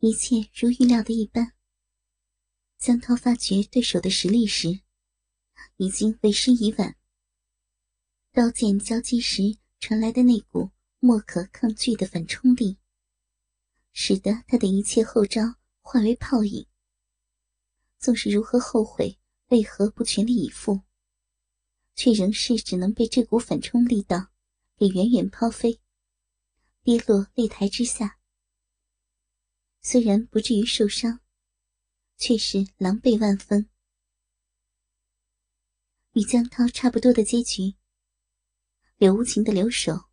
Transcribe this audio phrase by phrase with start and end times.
[0.00, 1.54] 一切如预料的一般。
[2.78, 4.80] 江涛发觉对手的实力时，
[5.76, 6.96] 已经为时已晚。
[8.30, 12.78] 刀剑交击时传来的那股莫可抗拒的反冲力，
[13.92, 16.64] 使得他的一切后招化为泡影。
[17.98, 19.18] 纵是如何后悔，
[19.48, 20.82] 为何不全力以赴，
[21.96, 24.28] 却仍是只能被这股反冲力道
[24.76, 25.80] 给远远抛飞，
[26.84, 28.17] 跌落擂台之下。
[29.90, 31.20] 虽然不至于受伤。
[32.18, 33.70] 却是狼狈万分。
[36.12, 37.76] 与江涛差不多的结局，
[38.96, 40.10] 柳无情的留守，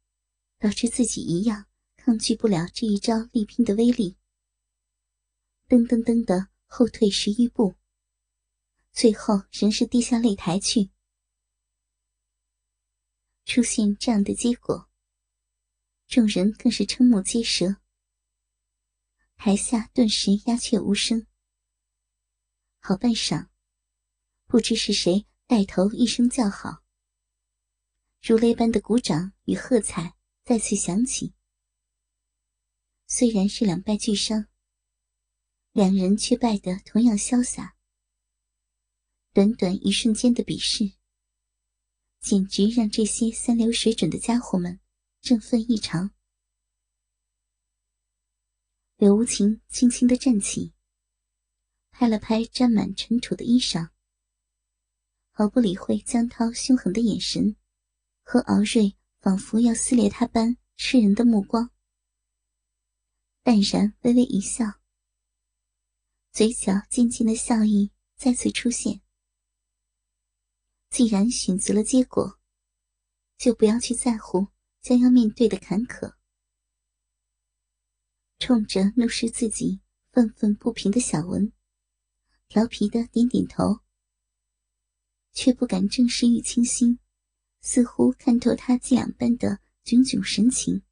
[0.60, 1.66] 导致自己一样
[1.98, 4.16] 抗拒不了这一招力拼的威力，
[5.68, 7.76] 噔噔噔的后退十余步，
[8.92, 10.92] 最后仍是跌下擂台去。
[13.46, 14.88] 出现这样的结果，
[16.08, 17.78] 众人更是瞠目结舌，
[19.36, 21.28] 台下顿时鸦雀无声。
[22.80, 23.48] 好半晌，
[24.48, 26.84] 不知是谁带头一声叫好，
[28.22, 31.34] 如雷般的鼓掌与喝彩再次响起。
[33.08, 34.48] 虽然是两败俱伤，
[35.74, 37.76] 两人却败得同样潇洒。
[39.32, 40.94] 短短一瞬间的比试，
[42.20, 44.80] 简直让这些三流水准的家伙们
[45.22, 46.15] 振奋异常。
[48.98, 50.74] 柳无情轻轻的站起。
[51.92, 53.90] 拍了拍沾满尘土的衣裳，
[55.32, 57.56] 毫不理会江涛凶狠的眼神
[58.22, 61.70] 和敖瑞仿佛要撕裂他般吃人的目光，
[63.44, 64.66] 淡然微微一笑，
[66.32, 69.02] 嘴角渐渐的笑意再次出现。
[70.90, 72.40] 既然选择了结果，
[73.38, 74.48] 就不要去在乎
[74.82, 76.16] 将要面对的坎坷。
[78.38, 81.52] 冲着怒视自己愤愤不平的小文。
[82.48, 83.80] 调皮的点点头，
[85.34, 87.00] 却不敢正视玉清心，
[87.62, 90.84] 似乎看透他伎俩般的炯炯神情。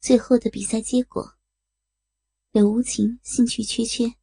[0.00, 1.36] 最后的比赛结果，
[2.50, 4.14] 柳无情兴趣缺缺，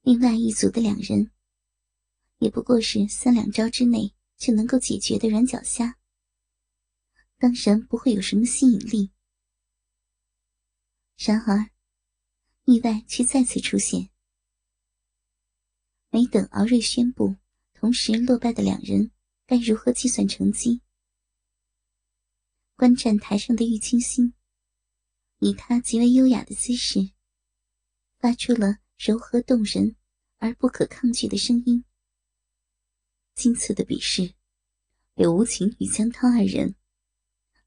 [0.00, 1.30] 另外一组的两人，
[2.38, 5.98] 也不过是三两招之内就能够解决的软脚虾，
[7.44, 9.10] 当然不会有什么吸引力。
[11.18, 11.68] 然而。
[12.64, 14.08] 意外却再次出现。
[16.08, 17.36] 没等敖瑞宣布
[17.74, 19.10] 同时落败的两人
[19.44, 20.80] 该如何计算成绩，
[22.76, 24.32] 观战台上的玉清心
[25.40, 27.10] 以他极为优雅的姿势，
[28.16, 29.96] 发出了柔和动人
[30.38, 31.84] 而不可抗拒的声音。
[33.34, 34.32] 今次的比试，
[35.14, 36.74] 柳无情与江涛二人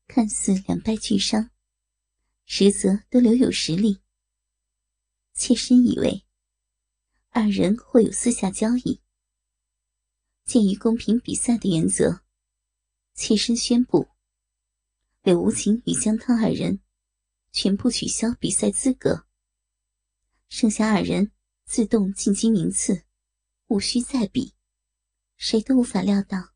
[0.08, 1.52] 看似两败俱伤，
[2.46, 4.02] 实则都留有实力。
[5.34, 6.26] 妾身以为，
[7.30, 9.02] 二人或有私下交易。
[10.46, 12.22] 鉴于公平比赛的原则，
[13.14, 14.08] 妾身宣布，
[15.22, 16.80] 柳无情与江涛二人
[17.52, 19.28] 全部取消比赛资格。
[20.48, 21.34] 剩下二人
[21.66, 23.04] 自动晋级名次，
[23.68, 24.54] 无需再比。
[25.36, 26.54] 谁都无法料到，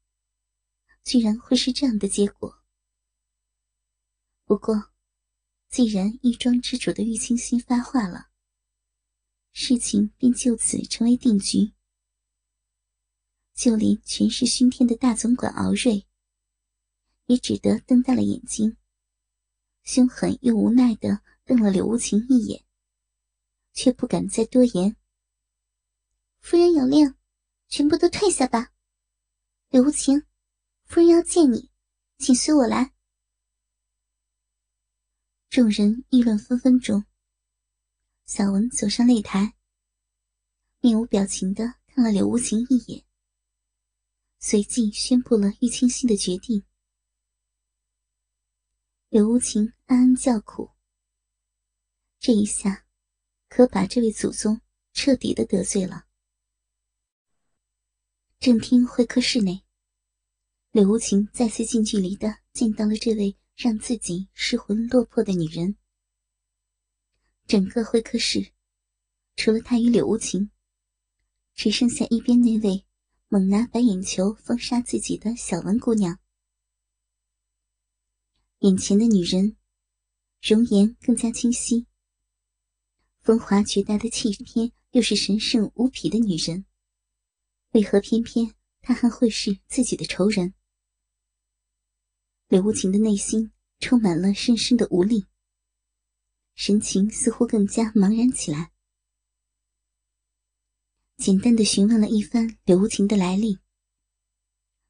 [1.04, 2.61] 居然会是这样的结果。
[4.52, 4.92] 不过，
[5.70, 8.28] 既然一庄之主的玉清心发话了。
[9.54, 11.72] 事情便就此成为定局，
[13.56, 16.06] 就连权势熏天的大总管敖瑞，
[17.28, 18.76] 也只得瞪大了眼睛，
[19.84, 22.66] 凶狠又无奈的瞪了柳无情一眼，
[23.72, 24.98] 却不敢再多言。
[26.40, 27.16] 夫人有令，
[27.70, 28.74] 全部都退下吧。
[29.70, 30.22] 柳无情，
[30.84, 31.72] 夫人要见你，
[32.18, 32.94] 请随我来。
[35.52, 37.04] 众人议论纷纷中。
[38.26, 39.54] 小文走上擂台，
[40.80, 43.04] 面无表情的看了柳无情一眼，
[44.40, 46.64] 随即宣布了玉清心的决定。
[49.10, 50.72] 柳无情暗暗叫苦，
[52.18, 52.86] 这一下
[53.50, 54.62] 可把这位祖宗
[54.94, 56.06] 彻底的得罪了。
[58.40, 59.66] 正厅会客室内，
[60.72, 65.76] 柳无情再次近距离的见到了这位让自己失魂落魄的女人。
[67.46, 68.54] 整个会客室，
[69.36, 70.50] 除了他与柳无情，
[71.54, 72.84] 只剩下一边那位
[73.28, 76.20] 猛拿白眼球封杀自己的小文姑娘。
[78.62, 79.56] 眼前的女人，
[80.42, 81.86] 容颜更加清晰，
[83.20, 86.66] 风华绝代的气质又是神圣无匹的女人，
[87.74, 90.56] 为何偏偏她还会是自己的仇人？
[92.52, 93.50] 柳无情的内心
[93.80, 95.26] 充满了深深的无力。
[96.54, 98.74] 神情似乎更加茫然起来。
[101.16, 103.58] 简单的询问了一番柳无情的来历，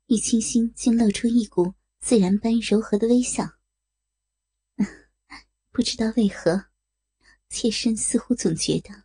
[0.07, 3.47] 玉清心竟露出一股自然般柔和的微笑。
[5.69, 6.65] 不知道为何，
[7.47, 9.03] 妾身似乎总觉得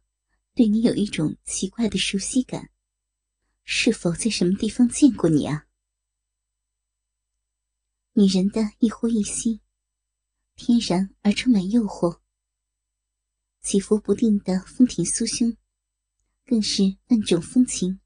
[0.55, 2.71] 对你有一种奇怪的熟悉感，
[3.65, 5.66] 是否在什么地方见过你啊？
[8.19, 9.61] 女人的一呼一吸，
[10.55, 12.19] 天然而充满诱惑。
[13.61, 15.55] 起伏不定的丰挺酥胸，
[16.47, 18.01] 更是万种风情。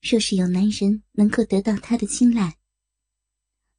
[0.00, 2.56] 若是有男人能够得到她的青睐，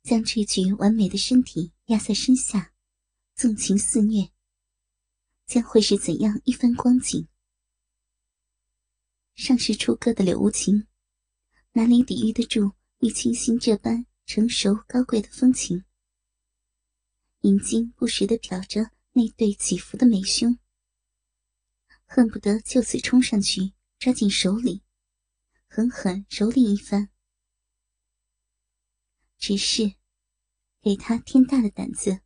[0.03, 2.73] 将这具完美的身体压在身下，
[3.35, 4.33] 纵情肆虐，
[5.45, 7.25] 将会是怎样一番光景？
[9.35, 10.87] 尚是初歌的柳无情，
[11.71, 15.85] 哪里抵御得住玉清心这般成熟高贵的风情？
[17.41, 18.91] 眼睛不时的瞟着。
[19.17, 20.59] 那对起伏的美胸，
[22.03, 24.83] 恨不得就此冲上去抓进手里，
[25.69, 27.09] 狠狠蹂躏一番。
[29.37, 29.95] 只是，
[30.81, 32.19] 给他天大的胆子，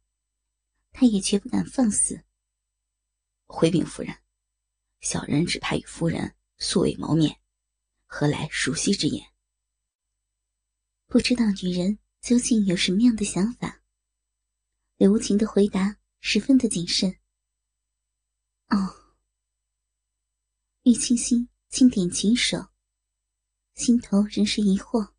[0.92, 2.26] 他也绝不敢放肆。
[3.46, 4.18] 回禀夫人，
[5.02, 7.40] 小人只怕与夫人素未谋面，
[8.08, 9.32] 何来熟悉之言？
[11.10, 13.82] 不知道女人究竟有什么样的想法。
[14.96, 16.00] 刘无情的回答。
[16.22, 17.18] 十分的谨慎。
[18.68, 19.16] 哦，
[20.84, 22.72] 玉清心轻点琴手，
[23.76, 25.14] 心头仍是疑惑，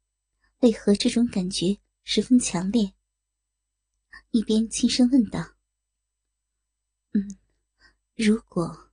[0.59, 2.93] 为何这种感觉十分强烈？
[4.31, 5.57] 一边轻声问道
[7.13, 7.39] ：“嗯，
[8.15, 8.93] 如果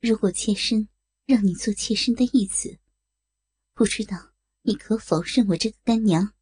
[0.00, 0.88] 如果妾身
[1.26, 2.80] 让你做妾身的义子，
[3.74, 4.31] 不知道
[4.62, 6.34] 你可否认我这个干娘？”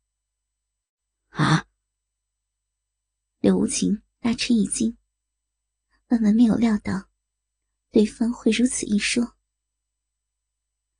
[1.30, 1.66] 啊，
[3.40, 4.02] 柳无情。
[4.22, 4.98] 大吃一惊，
[6.08, 7.08] 万万没有料到
[7.90, 9.34] 对方会如此一说，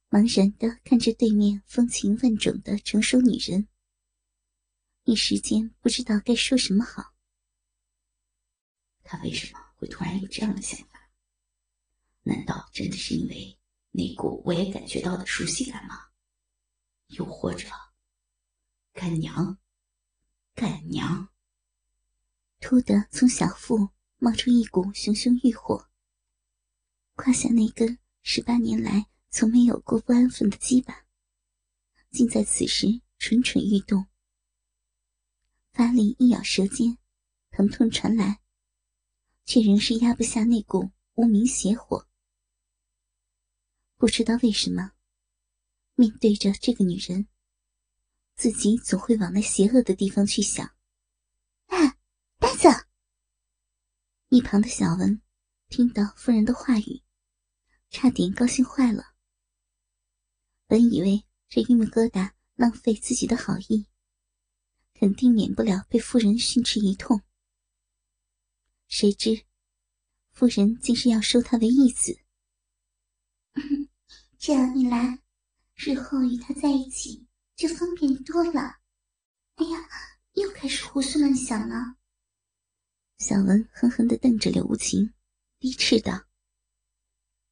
[0.08, 3.68] 茫然的看着对面风情万种的成熟女人，
[5.04, 7.14] 一时间不知道该说什么好。
[9.02, 11.10] 他为什么会突然有这样的想法？
[12.22, 13.58] 难道真的是因为
[13.90, 16.09] 那股我也感觉到的熟悉感吗？
[17.10, 17.68] 又或者，
[18.92, 19.58] 干娘，
[20.54, 21.28] 干娘？
[22.60, 25.88] 突的从小腹冒出一股熊熊欲火，
[27.14, 31.06] 胯下那根十八年来从没有过不安分的鸡巴，
[32.10, 34.06] 竟在此时蠢蠢欲动。
[35.72, 36.98] 发力一咬舌尖，
[37.50, 38.40] 疼痛传来，
[39.46, 42.06] 却仍是压不下那股无名邪火。
[43.96, 44.92] 不知道为什么，
[46.00, 47.28] 面对着这个女人，
[48.34, 50.74] 自己总会往那邪恶的地方去想。
[51.68, 52.68] 呆子。
[54.30, 55.20] 一旁的小文
[55.68, 57.02] 听到夫人的话语，
[57.90, 59.14] 差点高兴坏了。
[60.66, 63.86] 本以为这玉木疙瘩浪费自己的好意，
[64.94, 67.20] 肯定免不了被夫人训斥一通。
[68.88, 69.44] 谁知，
[70.30, 72.18] 夫人竟是要收他为义子。
[74.38, 75.22] 这样一来，
[75.82, 78.60] 日后与他在一起就方便多了。
[79.54, 79.88] 哎呀，
[80.34, 81.96] 又开始胡思乱想了。
[83.16, 85.14] 小文狠狠的瞪着柳无情，
[85.58, 86.26] 低斥道：“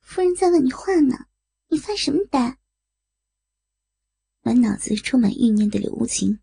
[0.03, 1.29] 夫人在问你话呢，
[1.69, 2.59] 你发什么呆？”
[4.45, 6.39] 满脑子充满欲念的柳无情，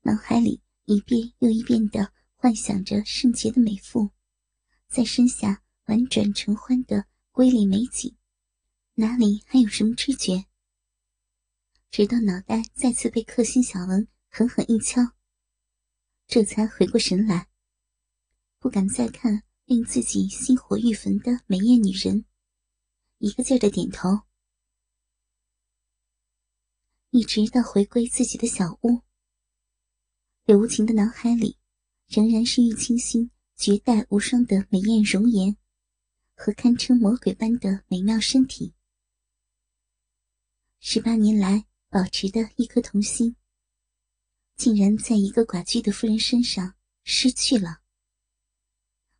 [0.00, 4.10] 脑海里一遍又一遍的幻想着圣洁的美妇，
[4.88, 8.16] 在身下婉转承欢的瑰丽美景，
[8.94, 10.44] 哪里还有什么知觉？
[11.92, 15.02] 直到脑袋再次被克星小文狠狠一敲，
[16.26, 17.50] 这才回过神来。
[18.58, 22.24] 不敢再看令自己心火欲焚的美艳女人，
[23.18, 24.22] 一个劲儿的点头。
[27.10, 29.02] 一直到回归自己的小屋，
[30.44, 31.58] 柳无情的脑海里
[32.06, 35.54] 仍然是玉清心绝代无双的美艳容颜
[36.36, 38.72] 和堪称魔鬼般的美妙身体。
[40.80, 43.36] 十八年来保持的一颗童心，
[44.56, 47.82] 竟然在一个寡居的妇人身上失去了。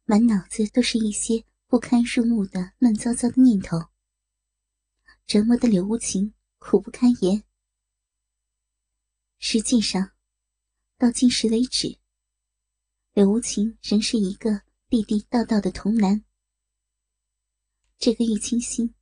[0.04, 3.76] 满脑子都是一些不堪入目的乱糟糟的念头，
[5.26, 7.44] 折磨的柳无情苦不堪言。
[9.38, 10.12] 实际上，
[10.96, 11.98] 到今时为止，
[13.12, 16.24] 柳无情仍是一个地地道道的童男。
[17.98, 18.94] 这个玉清心，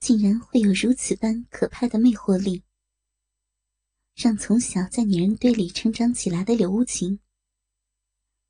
[0.00, 2.62] 竟然会有如此般可怕的魅惑力，
[4.14, 7.20] 让从小在女人堆里成长起来的柳无情，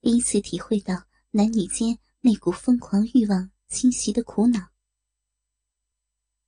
[0.01, 1.07] 第一次体会到。
[1.37, 4.71] 男女间那股疯狂欲望侵袭的苦恼。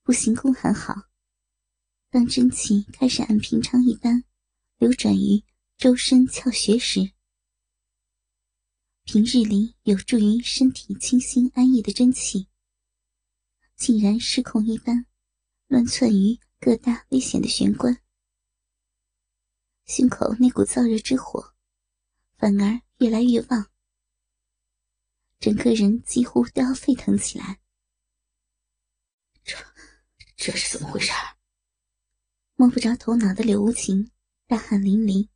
[0.04, 0.94] 不行功还好，
[2.08, 4.22] 当真气开始按平常一般
[4.78, 5.42] 流转于
[5.76, 7.10] 周身窍穴时，
[9.02, 12.46] 平日里有助于身体清新安逸的真气，
[13.74, 15.04] 竟然失控一般
[15.66, 18.00] 乱窜于各大危险的玄关。
[19.86, 21.54] 胸口那股燥热之火，
[22.36, 23.70] 反而越来越旺，
[25.38, 27.60] 整个人几乎都要沸腾起来。
[29.44, 29.56] 这，
[30.36, 31.12] 这是怎么回事？
[32.56, 34.10] 摸不着头脑的柳无情
[34.48, 35.28] 大汗淋漓，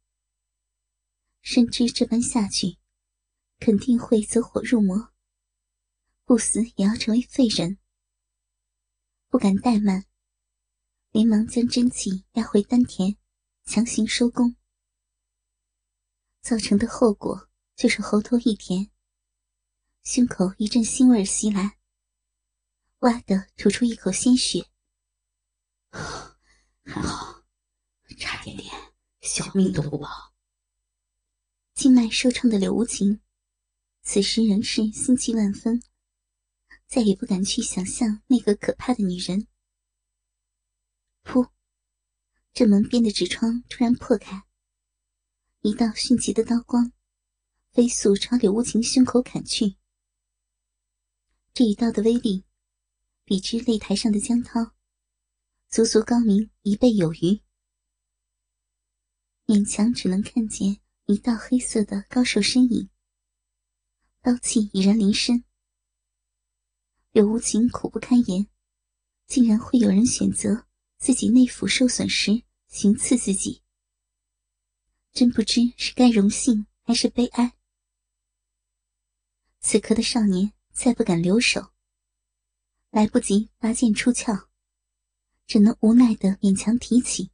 [1.43, 2.77] 深知这般下去，
[3.61, 5.13] 肯定会走火入魔，
[6.25, 7.79] 不死也要成为废人。
[9.29, 10.07] 不敢怠慢，
[11.13, 13.17] 连忙将真气压回丹田。
[13.65, 14.57] 强行收工，
[16.41, 18.91] 造成的后果就是喉头一甜，
[20.03, 21.79] 胸口一阵腥味袭来，
[23.01, 24.67] 哇的吐出一口鲜血。
[26.85, 27.45] 还好，
[28.19, 28.75] 差点点
[29.21, 30.35] 小命都不保。
[31.75, 33.21] 静脉受创的柳无情，
[34.03, 35.81] 此时仍是心悸万分，
[36.89, 39.47] 再也不敢去想象那个可怕的女人。
[41.23, 41.51] 噗。
[42.53, 44.45] 这门边的纸窗突然破开，
[45.63, 46.93] 一道迅疾的刀光
[47.71, 49.77] 飞速朝柳无情胸口砍去。
[51.55, 52.45] 这一刀的威力，
[53.25, 54.73] 比之擂台上的江涛，
[55.69, 57.41] 足足高明一倍有余。
[59.47, 62.89] 勉强只能看见一道黑色的高瘦身影，
[64.21, 65.45] 刀气已然临身。
[67.13, 68.47] 柳无情苦不堪言，
[69.27, 70.67] 竟然会有人选择。
[71.01, 73.63] 自己内府受损时行刺自己，
[75.13, 77.57] 真不知是该荣幸还是悲哀。
[79.61, 81.73] 此刻的少年再不敢留手，
[82.91, 84.51] 来不及拔剑出鞘，
[85.47, 87.31] 只能无奈的勉强提起，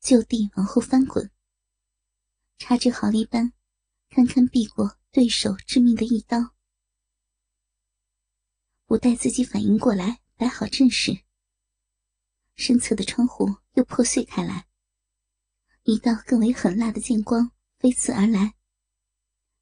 [0.00, 1.28] 就地往后翻滚，
[2.56, 3.52] 差之毫厘般，
[4.10, 6.54] 堪堪避过对手致命的一刀。
[8.86, 11.24] 不待自己反应过来，摆好阵势。
[12.60, 14.68] 身侧的窗户又破碎开来，
[15.84, 18.54] 一道更为狠辣的剑光飞刺而来，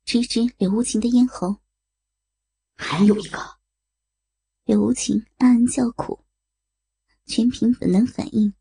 [0.04, 1.60] 直指柳无情的咽喉。
[2.74, 3.38] 还有一个，
[4.64, 6.24] 柳无情暗暗叫苦，
[7.24, 8.52] 全凭本能反应，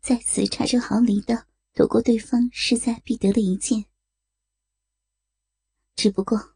[0.00, 3.86] 再次差之毫厘的躲过对方势在必得的一剑。
[5.96, 6.54] 只不过，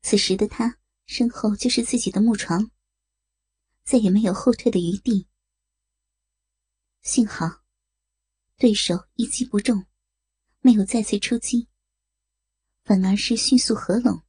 [0.00, 2.70] 此时的他身后就是自己的木床，
[3.84, 5.28] 再也没有后退的余地。
[7.06, 7.62] 幸好，
[8.56, 9.86] 对手一击不中，
[10.58, 11.68] 没有再次出击，
[12.82, 14.24] 反而是迅速合拢，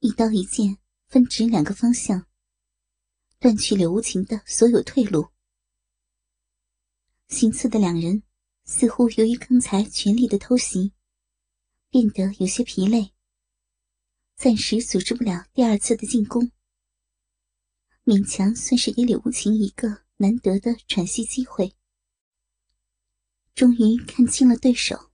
[0.00, 0.76] 一刀一剑
[1.08, 2.26] 分指两个方向，
[3.38, 5.30] 断去柳无情的所有退路。
[7.28, 8.22] 行刺的两人
[8.64, 10.92] 似乎由于刚才全力的偷袭，
[11.88, 13.14] 变得有些疲累，
[14.36, 16.52] 暂时组织不了第二次的进攻，
[18.04, 20.05] 勉强算是给柳无情一个。
[20.18, 21.74] 难得的喘息机会，
[23.54, 25.10] 终于看清了对手。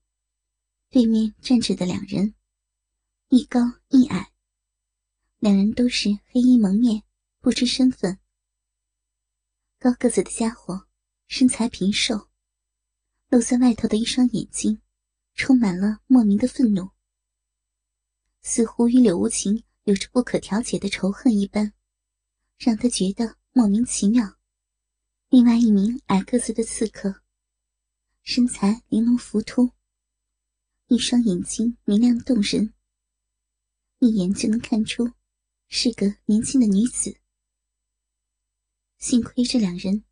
[0.90, 2.34] 对面站着的两人，
[3.30, 4.30] 一高一矮，
[5.38, 7.02] 两人都是黑衣蒙面，
[7.40, 8.18] 不知身份。
[9.78, 10.86] 高个子的家伙
[11.26, 12.28] 身材平瘦，
[13.28, 14.82] 露在外头的一双眼睛，
[15.34, 16.90] 充满了莫名的愤怒，
[18.42, 21.72] 似乎与柳无情有着不可调解的仇恨一般，
[22.58, 24.36] 让他觉得莫名其妙。
[25.32, 27.22] 另外一名矮个子的刺客，
[28.22, 29.70] 身材玲珑浮凸，
[30.88, 32.74] 一双眼睛明亮动人，
[34.00, 35.10] 一眼就能看出
[35.68, 37.16] 是个年轻的女子。
[38.98, 40.04] 幸亏这两人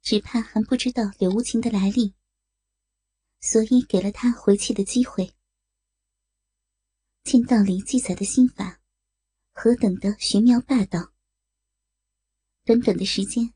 [0.00, 2.14] 只怕还不知道柳无情的来历，
[3.40, 5.34] 所以给了他回气的机会。
[7.24, 8.80] 剑道里记载的心法，
[9.50, 11.12] 何等的玄妙霸道！
[12.64, 13.52] 短短的时间。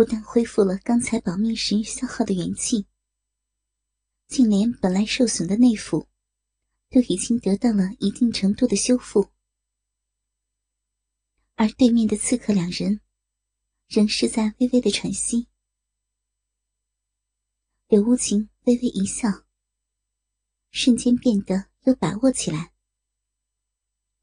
[0.00, 2.86] 不但恢复了刚才保命时消耗的元气，
[4.28, 6.08] 竟连本来受损的内府
[6.88, 9.30] 都已经得到了一定程度的修复。
[11.54, 13.02] 而对面的刺客两人
[13.88, 15.48] 仍是在微微的喘息。
[17.88, 19.28] 柳无情微微一笑，
[20.70, 22.72] 瞬间变得有把握起来。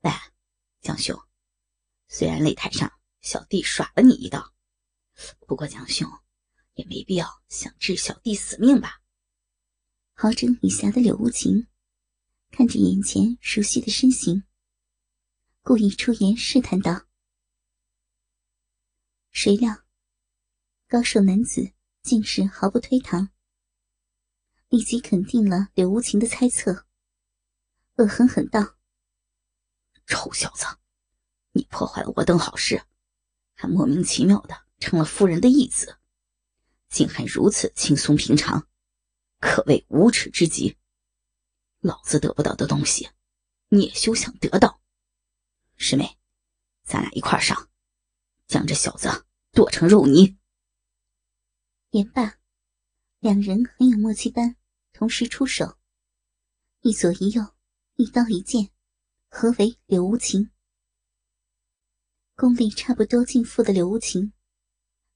[0.02, 0.10] 喂，
[0.82, 1.16] 江兄，
[2.08, 2.92] 虽然擂台上
[3.22, 4.57] 小弟耍了你一道。
[5.48, 6.10] 不过江兄，
[6.74, 9.02] 也没必要想置小弟死命吧？
[10.14, 11.68] 好整以暇的柳无情，
[12.52, 14.44] 看着眼前熟悉的身形，
[15.62, 17.08] 故意出言试探道。
[19.32, 19.84] 谁料，
[20.88, 21.72] 高瘦男子
[22.02, 23.30] 竟是毫不推搪，
[24.70, 26.88] 立即肯定了柳无情的猜测，
[27.96, 28.78] 恶狠狠道
[30.08, 30.66] ：“臭小子，
[31.52, 32.84] 你破坏了我等好事，
[33.54, 35.98] 还莫名其妙的成了夫人的义子，
[36.90, 38.68] 竟还如此轻松平常，
[39.40, 40.78] 可谓无耻之极。
[41.80, 43.10] 老子得不到的东西，
[43.70, 44.82] 你也休想得到。
[45.76, 46.18] 师妹，
[46.84, 47.70] 咱俩一块上，
[48.48, 50.38] 将这小子剁成肉泥。”
[51.92, 52.40] 言罢，
[53.20, 54.56] 两人很有默契般
[54.92, 55.78] 同时出手，
[56.82, 57.56] 一左一右，
[57.96, 58.72] 一刀一剑，
[59.30, 60.52] 合为柳无情。
[62.36, 64.34] 功力差不多尽复的柳无情，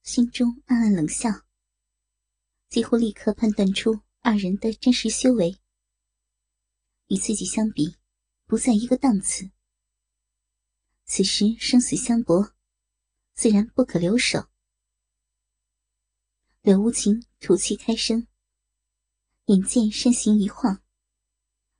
[0.04, 1.30] 心中暗暗冷笑，
[2.70, 5.60] 几乎立刻判断出二人的真实修为，
[7.08, 7.98] 与自己相比，
[8.46, 9.52] 不在一个档次。
[11.06, 12.54] 此时生死相搏，
[13.34, 14.50] 自然不可留手。
[16.62, 18.28] 柳无情吐气开声，
[19.46, 20.82] 眼见身形一晃，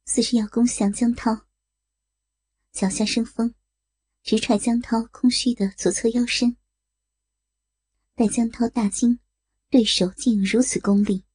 [0.06, 1.48] 似是要攻向江涛。
[2.72, 3.56] 脚下生风，
[4.22, 6.56] 直踹江涛空虚的左侧腰身。
[8.22, 9.18] 待江涛大惊，
[9.72, 11.26] 对手竟如此功力，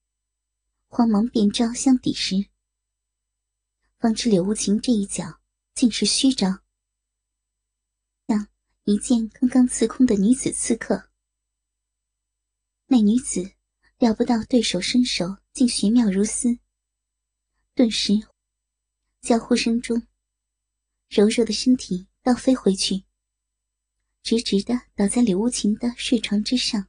[0.86, 2.46] 慌忙变招相抵时，
[3.98, 5.40] 方知柳无情这一脚
[5.74, 6.60] 竟是虚招，
[8.28, 8.46] 像
[8.84, 11.10] 一剑刚刚刺空的女子刺客。
[12.86, 13.50] 那女子
[13.98, 16.56] 料不到对手身手竟玄妙如斯，
[17.74, 18.12] 顿时
[19.22, 20.06] 交呼声中，
[21.08, 23.02] 柔弱的身体倒飞回去，
[24.26, 26.88] 直直的倒在柳无情的睡床之上。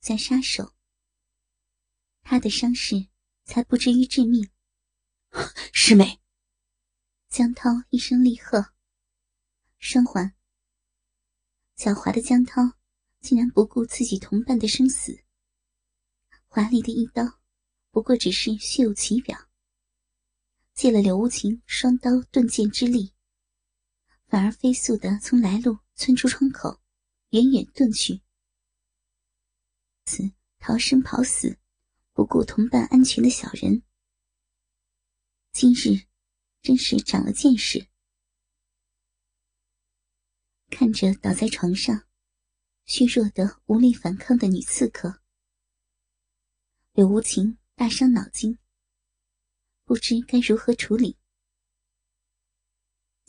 [0.00, 0.74] 在杀手，
[2.22, 3.06] 他的伤势
[3.44, 4.50] 才不至于致命。
[5.72, 6.20] 师妹，
[7.28, 8.72] 江涛一声厉喝，
[9.78, 10.34] 双环，
[11.76, 12.72] 狡猾的江涛。
[13.20, 15.22] 竟然不顾自己同伴的生死，
[16.48, 17.38] 华丽的一刀，
[17.92, 19.48] 不过只是虚有其表。
[20.74, 23.14] 借了柳无情双刀钝剑之力，
[24.32, 26.80] 反而飞速的从来路窜出窗口，
[27.32, 28.22] 远远遁去。
[30.06, 30.22] 此
[30.58, 31.58] 逃生跑死，
[32.14, 33.82] 不顾同伴安全的小人，
[35.52, 36.06] 今日
[36.62, 37.90] 真是长了见识。
[40.70, 42.08] 看着倒在床上。
[42.86, 45.20] 虚弱的无力反抗的女刺客，
[46.94, 48.58] 柳无情大伤脑筋，
[49.84, 51.18] 不知该如何处理。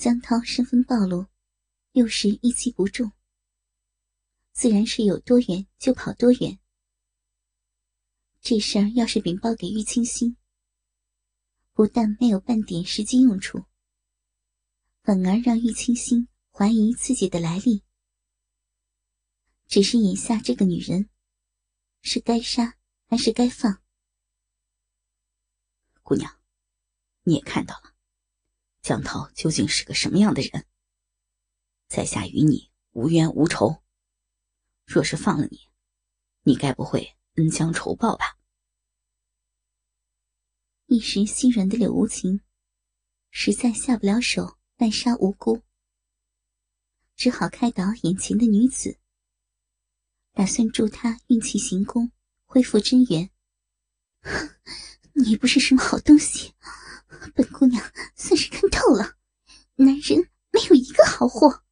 [0.04, 1.28] 江涛身份暴露，
[1.94, 3.13] 又是一击不中，
[4.52, 6.60] 自然是有多远就跑多远。
[8.42, 10.36] 这事儿要是禀报给玉清心，
[11.72, 13.63] 不但没有半点实际用处，
[15.04, 17.86] 反而让玉清心怀疑自己的来历。
[19.68, 21.10] 只是眼下这个女人，
[22.02, 23.82] 是该杀还是该放？
[26.02, 26.42] 姑娘，
[27.22, 27.92] 你也看到了，
[28.84, 30.67] 江涛究竟是个什么样的人？
[31.88, 33.82] 在下与你无冤无仇，
[34.86, 35.69] 若是放了你，
[36.41, 38.38] 你该不会恩将仇报吧？
[40.88, 42.41] 一时心软的柳无情，
[43.32, 45.63] 实在下不了手滥杀无辜，
[47.15, 49.00] 只好开导眼前的女子。
[50.34, 52.12] 打算助她运气行宫，
[52.43, 53.30] 恢复真元。
[54.24, 54.50] 哼
[55.15, 56.54] 你不是什么好东西，
[58.73, 59.17] 透了，
[59.75, 61.63] 男人没有一个好货。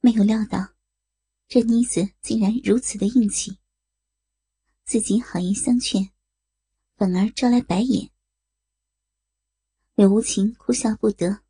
[0.00, 0.74] 没有料到，
[1.48, 3.58] 这妮子竟然如此的硬气。
[4.84, 6.10] 自己好言相劝，
[6.96, 8.10] 反而招来白眼。
[9.94, 11.42] 柳无情哭笑不得，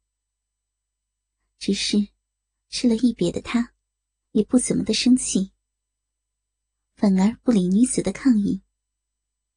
[1.59, 1.97] 只是
[2.69, 3.75] 吃了一瘪的他。
[4.33, 5.51] 也不怎么的生气，
[6.95, 8.63] 反而不理女子的抗议，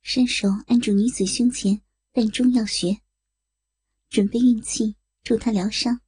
[0.01, 1.79] 伸手按住女子胸前
[2.11, 3.02] 膻中药穴，
[4.13, 6.02] 准备运气助他疗伤。